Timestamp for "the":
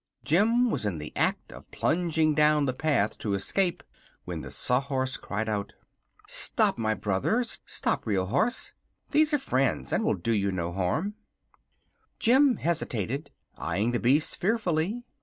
0.97-1.15, 2.65-2.73, 4.41-4.49, 13.91-13.99